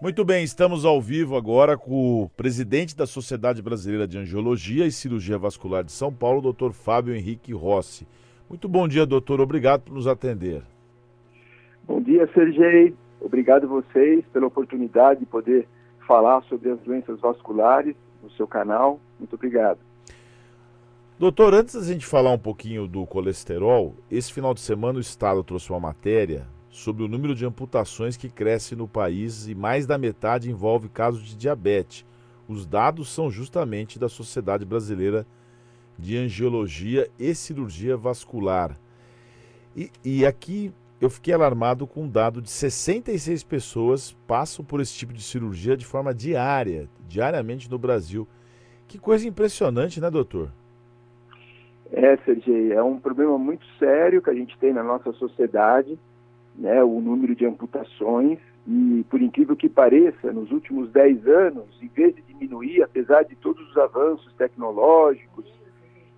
[0.00, 4.92] Muito bem, estamos ao vivo agora com o presidente da Sociedade Brasileira de Angiologia e
[4.92, 8.06] Cirurgia Vascular de São Paulo, doutor Fábio Henrique Rossi.
[8.48, 9.40] Muito bom dia, doutor.
[9.40, 10.62] Obrigado por nos atender.
[11.82, 12.94] Bom dia, Sergei.
[13.20, 15.66] Obrigado a vocês pela oportunidade de poder
[16.06, 19.00] falar sobre as doenças vasculares no seu canal.
[19.18, 19.80] Muito obrigado.
[21.18, 25.42] Doutor, antes da gente falar um pouquinho do colesterol, esse final de semana o Estado
[25.42, 26.46] trouxe uma matéria
[26.78, 31.24] sobre o número de amputações que cresce no país e mais da metade envolve casos
[31.24, 32.06] de diabetes.
[32.46, 35.26] Os dados são justamente da Sociedade Brasileira
[35.98, 38.78] de Angiologia e Cirurgia Vascular.
[39.76, 44.94] E, e aqui eu fiquei alarmado com um dado de 66 pessoas passam por esse
[44.94, 48.26] tipo de cirurgia de forma diária, diariamente no Brasil.
[48.86, 50.52] Que coisa impressionante, né, doutor?
[51.90, 55.98] É, Sergei, é um problema muito sério que a gente tem na nossa sociedade
[56.58, 61.88] né, o número de amputações e, por incrível que pareça, nos últimos 10 anos, em
[61.88, 65.46] vez de diminuir, apesar de todos os avanços tecnológicos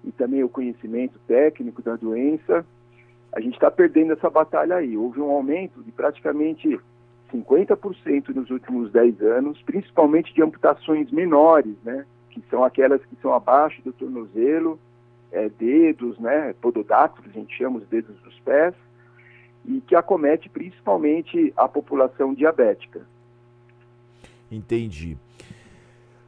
[0.03, 2.67] e também o conhecimento técnico da doença,
[3.33, 4.97] a gente está perdendo essa batalha aí.
[4.97, 6.81] Houve um aumento de praticamente
[7.33, 13.33] 50% nos últimos 10 anos, principalmente de amputações menores, né, que são aquelas que são
[13.33, 14.79] abaixo do tornozelo,
[15.31, 18.75] é, dedos, né, pododáctilos, a gente chama os dedos dos pés,
[19.65, 23.07] e que acomete principalmente a população diabética.
[24.51, 25.17] Entendi.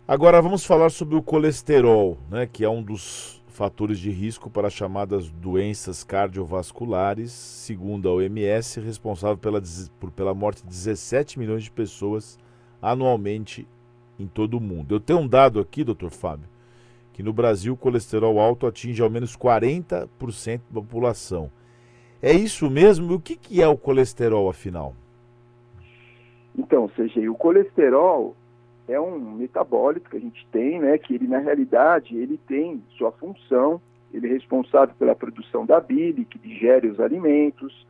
[0.06, 4.69] Agora vamos falar sobre o colesterol, né, que é um dos fatores de risco para
[4.69, 9.62] as chamadas doenças cardiovasculares, segundo a OMS, responsável pela,
[10.00, 12.39] por, pela morte de 17 milhões de pessoas
[12.80, 13.67] anualmente
[14.19, 14.94] em todo o mundo.
[14.94, 16.48] Eu tenho um dado aqui, doutor Fábio,
[17.12, 21.50] que no Brasil o colesterol alto atinge ao menos 40% da população.
[22.22, 23.14] É isso mesmo?
[23.14, 24.94] O que, que é o colesterol, afinal?
[26.56, 28.36] Então, CG, o colesterol
[28.86, 33.11] é um metabólito que a gente tem, né, que ele, na realidade, ele tem sua
[33.11, 33.80] função,
[34.14, 37.86] ele é responsável pela produção da bile, que digere os alimentos,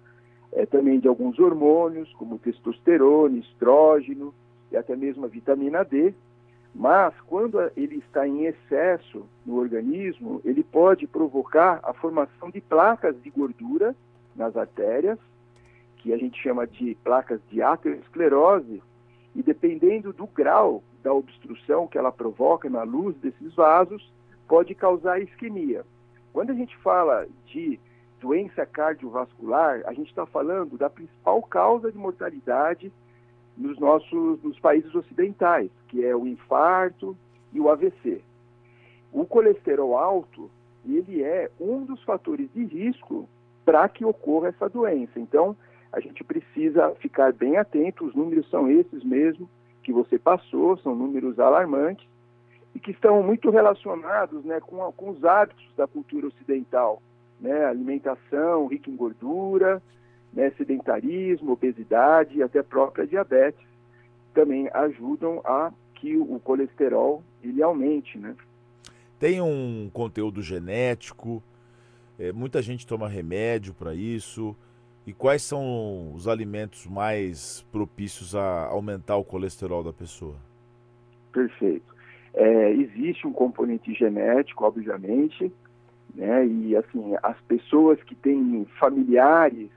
[0.52, 4.32] é, também de alguns hormônios, como testosterona, estrógeno
[4.70, 6.14] e até mesmo a vitamina D.
[6.74, 13.14] Mas, quando ele está em excesso no organismo, ele pode provocar a formação de placas
[13.22, 13.94] de gordura
[14.34, 15.18] nas artérias,
[15.98, 18.82] que a gente chama de placas de aterosclerose,
[19.34, 24.12] e dependendo do grau da obstrução que ela provoca na luz desses vasos,
[24.46, 25.84] pode causar isquemia.
[26.32, 27.78] Quando a gente fala de
[28.20, 32.92] doença cardiovascular, a gente está falando da principal causa de mortalidade
[33.56, 37.16] nos nossos nos países ocidentais, que é o infarto
[37.52, 38.22] e o AVC.
[39.12, 40.50] O colesterol alto,
[40.86, 43.28] ele é um dos fatores de risco
[43.72, 45.18] para que ocorra essa doença.
[45.18, 45.56] Então,
[45.90, 49.48] a gente precisa ficar bem atento, os números são esses mesmo
[49.82, 52.06] que você passou, são números alarmantes
[52.74, 57.00] e que estão muito relacionados né, com, com os hábitos da cultura ocidental,
[57.40, 59.82] né, alimentação rica em gordura,
[60.34, 63.66] né, sedentarismo, obesidade e até própria diabetes
[64.34, 68.36] também ajudam a que o colesterol ele aumente, né?
[69.18, 71.42] Tem um conteúdo genético,
[72.18, 74.56] é, muita gente toma remédio para isso.
[75.06, 80.36] E quais são os alimentos mais propícios a aumentar o colesterol da pessoa?
[81.32, 81.92] Perfeito.
[82.34, 85.52] É, existe um componente genético, obviamente,
[86.14, 86.46] né?
[86.46, 89.70] E assim, as pessoas que têm familiares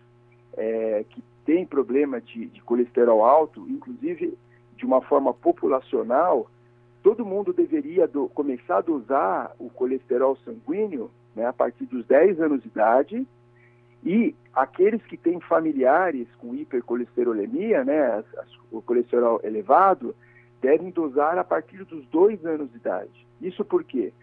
[0.56, 4.38] é, que têm problema de, de colesterol alto, inclusive
[4.78, 6.50] de uma forma populacional,
[7.01, 12.40] todo mundo deveria do, começar a dosar o colesterol sanguíneo né, a partir dos 10
[12.41, 13.28] anos de idade,
[14.03, 18.23] e aqueles que têm familiares com hipercolesterolemia, né,
[18.72, 20.16] o colesterol elevado,
[20.62, 23.28] devem dosar a partir dos 2 anos de idade.
[23.41, 24.13] Isso por quê?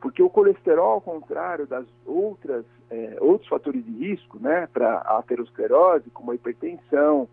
[0.00, 5.18] Porque o colesterol, ao contrário das outras é, outros fatores de risco, né, para a
[5.18, 7.28] aterosclerose, como a hipertensão,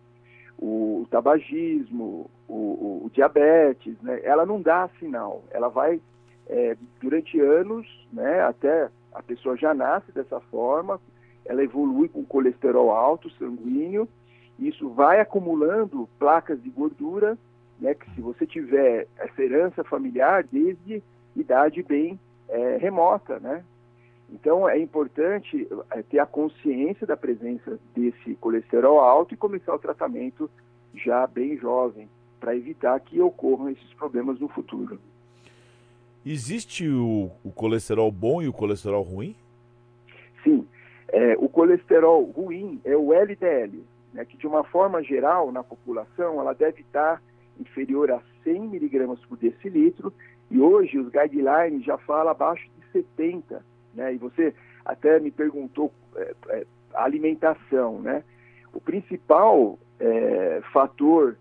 [0.58, 5.44] o, o tabagismo, o, o, o, diabetes, né, ela não dá sinal.
[5.50, 6.00] Ela vai
[6.48, 11.00] é, durante anos, né, até a pessoa já nasce dessa forma,
[11.44, 14.08] ela evolui com colesterol alto, sanguíneo,
[14.58, 17.36] isso vai acumulando placas de gordura,
[17.80, 21.02] né, que se você tiver essa herança familiar desde
[21.34, 22.18] idade bem
[22.48, 23.64] é, remota, né?
[24.30, 29.78] Então é importante é, ter a consciência da presença desse colesterol alto e começar o
[29.78, 30.48] tratamento
[30.94, 32.08] já bem jovem,
[32.38, 34.98] para evitar que ocorram esses problemas no futuro.
[36.24, 39.34] Existe o, o colesterol bom e o colesterol ruim?
[40.44, 40.66] Sim.
[41.08, 43.84] É, o colesterol ruim é o LDL,
[44.14, 47.20] né, que de uma forma geral na população ela deve estar
[47.58, 50.12] inferior a 100 miligramas por decilitro,
[50.50, 53.64] e hoje os guidelines já falam abaixo de 70,
[53.94, 54.14] né?
[54.14, 54.54] E você
[54.84, 58.22] até me perguntou é, é, alimentação, né?
[58.72, 61.36] O principal é, fator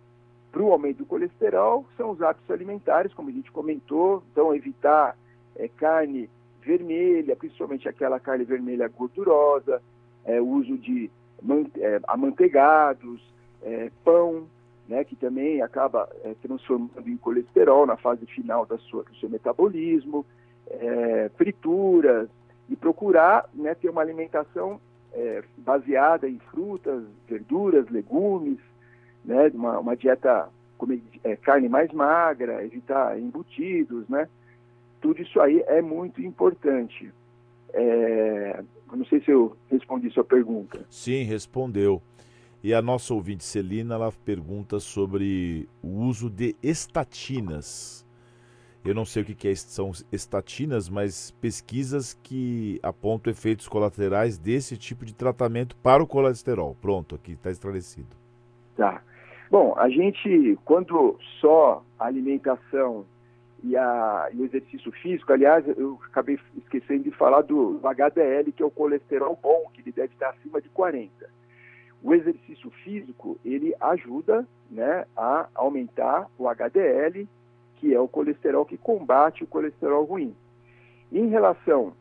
[0.52, 5.18] para o aumento do colesterol são os hábitos alimentares, como a gente comentou, então evitar
[5.56, 6.30] é, carne
[6.62, 9.82] vermelha, principalmente aquela carne vermelha gordurosa,
[10.26, 11.10] é, uso de
[11.80, 13.22] é, amanteigados,
[13.64, 14.46] é, pão,
[14.88, 19.30] né, que também acaba é, transformando em colesterol na fase final da sua, do seu
[19.30, 20.26] metabolismo,
[20.70, 22.30] é, frituras,
[22.70, 24.80] e procurar né, ter uma alimentação
[25.58, 28.60] baseada em frutas, verduras, legumes,
[29.24, 34.28] né, uma, uma dieta comer é, carne mais magra, evitar embutidos, né?
[35.00, 37.12] Tudo isso aí é muito importante.
[37.74, 40.84] É, não sei se eu respondi sua pergunta.
[40.90, 42.02] Sim, respondeu.
[42.64, 48.06] E a nossa ouvinte Celina, ela pergunta sobre o uso de estatinas.
[48.84, 54.76] Eu não sei o que, é, são estatinas, mas pesquisas que apontam efeitos colaterais desse
[54.78, 56.76] tipo de tratamento para o colesterol.
[56.82, 58.10] Pronto, aqui está esclarecido.
[58.76, 59.04] Tá.
[59.52, 63.06] Bom, a gente, quando só a alimentação
[63.62, 68.50] e, a, e o exercício físico, aliás, eu acabei esquecendo de falar do, do HDL,
[68.54, 71.30] que é o colesterol bom, que ele deve estar acima de 40.
[72.02, 77.28] O exercício físico, ele ajuda né, a aumentar o HDL,
[77.76, 80.34] que é o colesterol que combate o colesterol ruim.
[81.12, 81.92] Em relação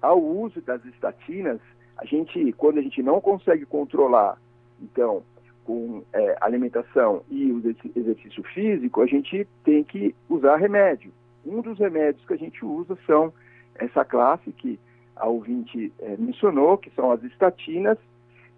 [0.00, 1.58] ao uso das estatinas,
[1.96, 4.38] a gente, quando a gente não consegue controlar,
[4.80, 5.22] então,
[5.64, 7.62] com é, alimentação e o
[7.94, 11.12] exercício físico, a gente tem que usar remédio.
[11.44, 13.32] Um dos remédios que a gente usa são
[13.74, 14.78] essa classe que
[15.16, 17.98] a ouvinte é, mencionou, que são as estatinas,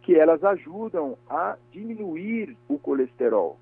[0.03, 3.57] que elas ajudam a diminuir o colesterol.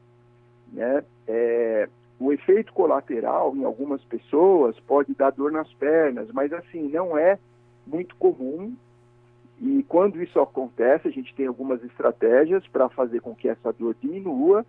[0.72, 1.02] Né?
[1.26, 1.88] É,
[2.18, 7.38] o efeito colateral em algumas pessoas pode dar dor nas pernas, mas assim, não é
[7.86, 8.74] muito comum.
[9.60, 13.94] E quando isso acontece, a gente tem algumas estratégias para fazer com que essa dor
[14.00, 14.64] diminua.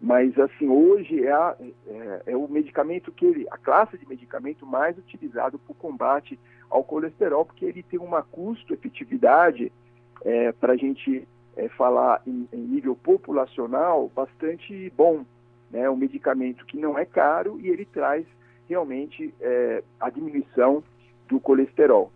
[0.00, 4.66] Mas assim, hoje é, a, é, é, o medicamento que ele, a classe de medicamento
[4.66, 9.72] mais utilizado para o combate ao colesterol, porque ele tem uma custo-efetividade
[10.24, 11.26] é, para a gente
[11.56, 15.24] é, falar em, em nível populacional bastante bom
[15.70, 18.26] né, um medicamento que não é caro e ele traz
[18.68, 20.82] realmente é, a diminuição
[21.28, 22.10] do colesterol.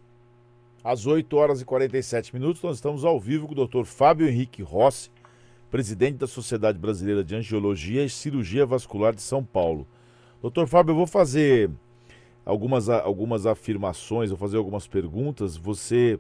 [0.83, 3.85] Às 8 horas e 47 minutos, nós estamos ao vivo com o Dr.
[3.85, 5.11] Fábio Henrique Rossi,
[5.71, 9.87] presidente da Sociedade Brasileira de Angiologia e Cirurgia Vascular de São Paulo.
[10.41, 11.71] Doutor Fábio, eu vou fazer
[12.47, 15.55] algumas, algumas afirmações, vou fazer algumas perguntas.
[15.55, 16.19] Você,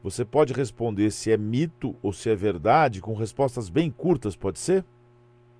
[0.00, 4.60] você pode responder se é mito ou se é verdade, com respostas bem curtas, pode
[4.60, 4.84] ser?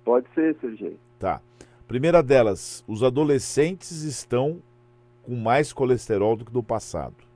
[0.05, 0.97] Pode ser, Sergei.
[1.19, 1.41] Tá.
[1.89, 4.61] Primeira delas, os adolescentes estão
[5.23, 7.28] com mais colesterol do que no passado.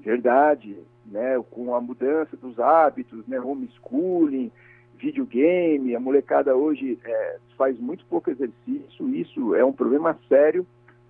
[0.00, 1.42] Verdade, né?
[1.50, 3.40] Com a mudança dos hábitos, né?
[3.40, 4.50] Homeschooling,
[4.98, 10.66] videogame, a molecada hoje é, faz muito pouco exercício, isso é um problema sério,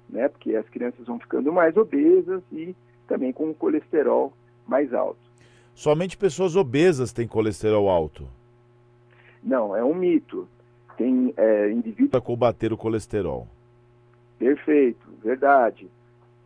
[0.09, 0.29] né?
[0.29, 2.75] Porque as crianças vão ficando mais obesas e
[3.07, 4.33] também com o colesterol
[4.67, 5.21] mais alto.
[5.75, 8.29] Somente pessoas obesas têm colesterol alto?
[9.43, 10.49] Não, é um mito
[10.99, 12.11] tem é, indivíduos...
[12.11, 13.47] Para combater o colesterol.
[14.37, 15.89] Perfeito, verdade.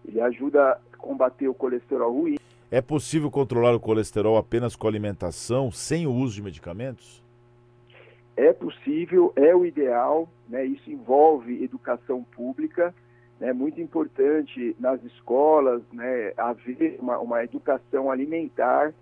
[0.07, 2.38] Ele ajuda combater o colesterol ruim.
[2.71, 7.23] É possível controlar o colesterol apenas com alimentação, sem o uso de medicamentos?
[8.35, 10.64] É possível, é o ideal, né?
[10.64, 12.94] isso envolve educação pública,
[13.38, 13.52] é né?
[13.52, 16.32] muito importante nas escolas né?
[16.38, 18.94] haver uma, uma educação alimentar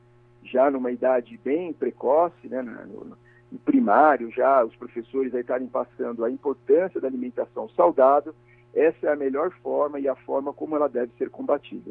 [0.42, 2.61] já numa idade bem precoce, né?
[2.61, 3.16] no,
[3.59, 8.35] primário já, os professores estarem passando a importância da alimentação saudável,
[8.75, 11.91] essa é a melhor forma e a forma como ela deve ser combatida.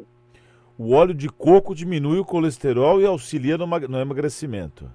[0.78, 3.64] O óleo de coco diminui o colesterol e auxilia no,
[3.98, 4.90] emagrecimento.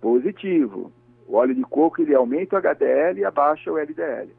[0.00, 0.92] Positivo.
[1.26, 4.30] O óleo de coco ele aumenta o HDL e abaixa o LDL.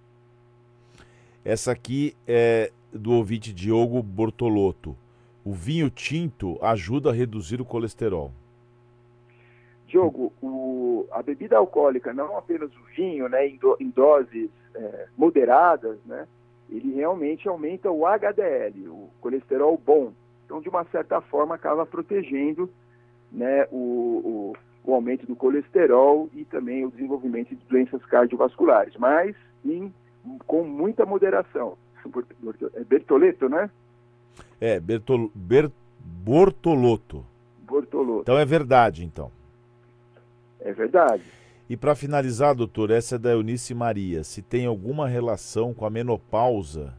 [1.43, 4.95] Essa aqui é do ouvinte Diogo Bortolotto.
[5.43, 8.31] O vinho tinto ajuda a reduzir o colesterol.
[9.87, 15.07] Diogo, o, a bebida alcoólica, não apenas o vinho, né, em, do, em doses é,
[15.17, 16.27] moderadas, né,
[16.71, 20.13] ele realmente aumenta o HDL, o colesterol bom.
[20.45, 22.69] Então, de uma certa forma, acaba protegendo
[23.31, 24.53] né, o,
[24.85, 29.93] o, o aumento do colesterol e também o desenvolvimento de doenças cardiovasculares, mas em,
[30.47, 31.77] com muita moderação.
[32.73, 33.69] É Bertoleto, né?
[34.59, 37.25] É, Bertol, Ber, Bortolotto.
[37.59, 38.21] Bortolotto.
[38.21, 39.31] Então é verdade, então.
[40.59, 41.23] É verdade.
[41.69, 44.23] E para finalizar, doutor, essa é da Eunice Maria.
[44.23, 46.95] Se tem alguma relação com a menopausa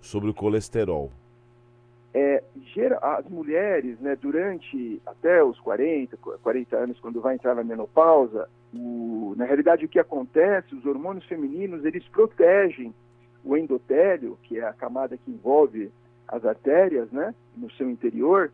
[0.00, 1.12] sobre o colesterol?
[2.14, 2.42] É,
[3.02, 9.34] as mulheres, né, durante até os 40, 40 anos, quando vai entrar na menopausa, o,
[9.36, 12.94] na realidade o que acontece, os hormônios femininos, eles protegem
[13.44, 15.90] o endotélio, que é a camada que envolve
[16.26, 18.50] as artérias, né, no seu interior,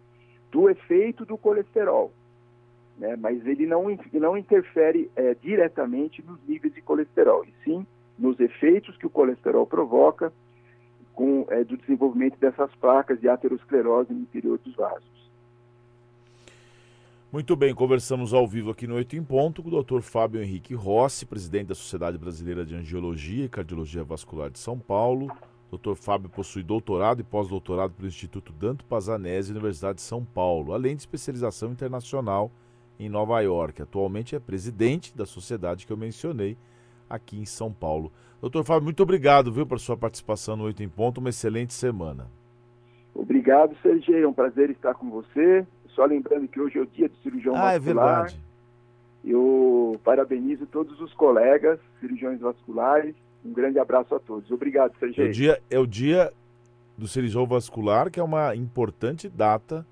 [0.51, 2.13] do efeito do colesterol.
[2.99, 7.87] Né, mas ele não, não interfere é, diretamente nos níveis de colesterol, e sim
[8.19, 10.33] nos efeitos que o colesterol provoca
[11.15, 15.19] com, é, do desenvolvimento dessas placas de aterosclerose no interior dos vasos.
[17.31, 20.01] Muito bem, conversamos ao vivo aqui no Oito em Ponto com o Dr.
[20.01, 25.29] Fábio Henrique Rossi, presidente da Sociedade Brasileira de Angiologia e Cardiologia Vascular de São Paulo.
[25.71, 25.95] Dr.
[25.95, 31.03] Fábio possui doutorado e pós-doutorado pelo Instituto Danto Pazanese, Universidade de São Paulo, além de
[31.03, 32.51] especialização internacional
[32.99, 33.83] em Nova York.
[33.83, 36.57] Atualmente é presidente da sociedade que eu mencionei
[37.09, 38.13] aqui em São Paulo.
[38.41, 41.19] Doutor Fábio, muito obrigado, viu, por sua participação no Oito em Ponto.
[41.19, 42.27] Uma excelente semana.
[43.15, 44.17] Obrigado, Sergio.
[44.17, 45.67] É um prazer estar com você.
[45.89, 48.07] Só lembrando que hoje é o dia do cirurgião ah, é vascular.
[48.07, 48.41] Ah, é verdade.
[49.25, 53.15] Eu parabenizo todos os colegas cirurgiões vasculares.
[53.45, 54.51] Um grande abraço a todos.
[54.51, 55.25] Obrigado, Sergio.
[55.25, 56.33] É o dia, é o dia
[56.97, 59.85] do cirurgião vascular, que é uma importante data.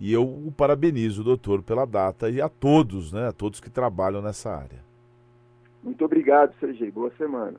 [0.00, 3.28] E eu o parabenizo, doutor, pela data e a todos, né?
[3.28, 4.82] A todos que trabalham nessa área.
[5.82, 6.90] Muito obrigado, Sergei.
[6.90, 7.58] Boa semana.